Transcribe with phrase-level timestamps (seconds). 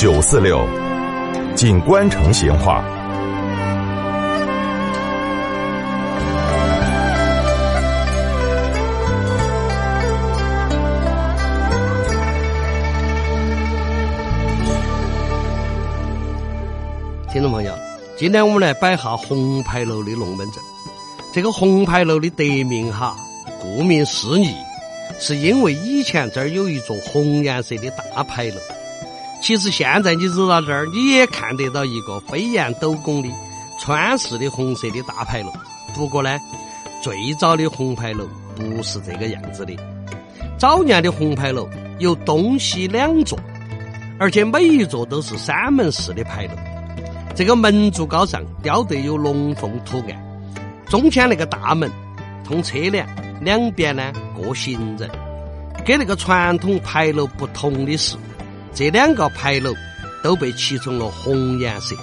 [0.00, 0.66] 九四六，
[1.54, 2.82] 锦官城闲话。
[17.30, 17.74] 听众朋友，
[18.16, 20.62] 今天我们来摆下红牌楼的龙门阵。
[21.30, 23.14] 这个红牌楼的得名哈，
[23.60, 24.50] 顾名思义，
[25.18, 28.54] 是因为以前这儿有一座红颜色的大牌楼。
[29.40, 33.28] 其实现在你走到这儿，你也看得到一个飞檐斗拱的
[33.78, 35.50] 川式的红色的大牌楼。
[35.94, 36.38] 不过呢，
[37.02, 39.74] 最早的红牌楼不是这个样子的。
[40.58, 43.38] 早年的红牌楼有东西两座，
[44.18, 46.52] 而且每一座都是三门式的牌楼。
[47.34, 50.30] 这个门柱高上雕得有龙凤图案。
[50.86, 51.90] 中间那个大门
[52.44, 53.08] 通车辆，
[53.40, 55.08] 两边呢过行人。
[55.86, 58.16] 跟那个传统牌楼不同的是，
[58.74, 59.74] 这两个牌楼
[60.22, 61.96] 都被漆成了红颜色。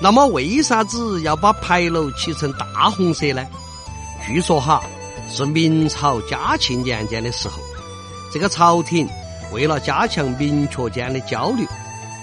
[0.00, 3.44] 那么为啥子要把牌楼漆成大红色呢？
[4.26, 4.82] 据说哈
[5.28, 7.58] 是明朝嘉庆年间的时候，
[8.32, 9.08] 这个朝廷
[9.52, 11.66] 为了加强民族间的交流，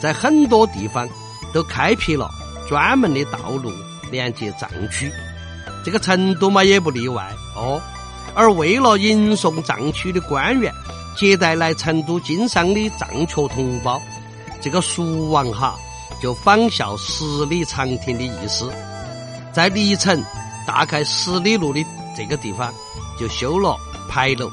[0.02, 1.08] 在很多地方
[1.54, 2.30] 都开辟了
[2.68, 3.72] 专门的道路
[4.12, 5.12] 连接藏区。
[5.84, 7.82] 这个成都嘛也不例外哦，
[8.34, 10.74] 而为了迎送藏区的官员，
[11.16, 14.02] 接待来成都经商的藏区同胞，
[14.62, 15.76] 这个蜀王哈
[16.22, 18.72] 就仿效十里长亭的意思，
[19.54, 20.22] 在历城
[20.68, 22.74] 大概十里路的这个地方
[23.20, 23.78] 就修了
[24.10, 24.50] 牌楼，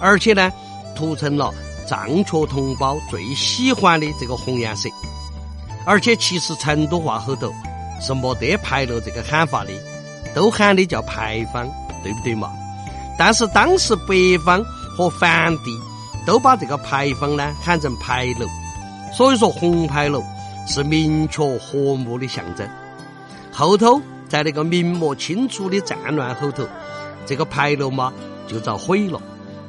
[0.00, 0.52] 而且呢
[0.94, 1.52] 涂成了
[1.86, 4.88] 藏区同胞最喜欢的这个红颜色，
[5.86, 7.50] 而且其实成都话后头
[8.00, 9.70] 是没得牌楼这个喊法的。
[10.34, 11.64] 都喊的叫牌坊，
[12.02, 12.50] 对不对嘛？
[13.16, 14.60] 但是当时北方
[14.96, 15.80] 和梵地
[16.26, 18.46] 都把这个牌坊呢喊成牌楼，
[19.12, 20.22] 所以说红牌楼
[20.66, 22.68] 是明确和睦的象征。
[23.52, 26.66] 后头在那个明末清初的战乱后头，
[27.26, 28.12] 这个牌楼嘛
[28.46, 29.20] 就遭毁了，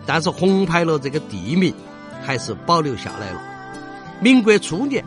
[0.05, 1.73] 但是红牌楼这个地名
[2.23, 3.41] 还是保留下来了。
[4.19, 5.03] 民国初年，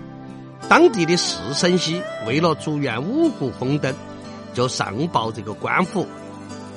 [0.69, 3.95] 当地的士绅西为了祝愿五谷丰登。
[4.55, 6.05] 就上报这个官府，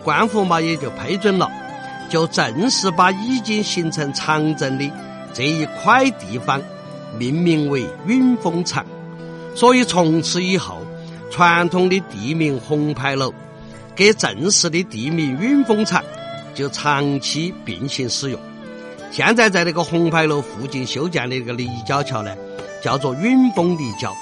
[0.04, 1.50] 官府嘛也就批准了，
[2.12, 4.92] 就正式把已经形成长镇的
[5.34, 6.62] 这一块地方
[7.18, 8.86] 命名为云峰场。
[9.56, 10.78] 所以从此以后，
[11.32, 13.34] 传统的地名红牌楼
[13.96, 16.04] 给正式的地名云峰场
[16.54, 18.40] 就长期并行使用。
[19.10, 22.36] 现在在那个红牌楼附近修建的那个立交桥呢，
[22.84, 24.14] 叫做云峰立交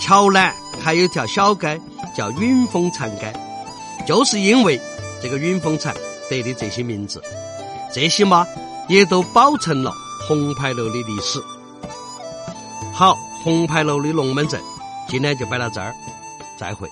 [0.00, 1.80] 桥南还有条小街。
[2.14, 3.32] 叫云峰长街，
[4.06, 4.78] 就是因为
[5.22, 5.94] 这个云峰场
[6.28, 7.22] 得的这些名字，
[7.92, 8.46] 这些嘛
[8.88, 9.92] 也都保存了
[10.26, 11.42] 红牌楼的历史。
[12.94, 14.60] 好，红牌楼的龙门阵，
[15.08, 15.92] 今天就摆到这儿，
[16.58, 16.88] 再会。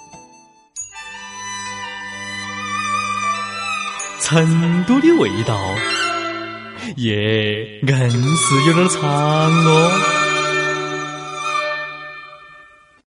[4.21, 5.59] 成都的味道，
[6.97, 10.20] 耶，硬是有点长哦。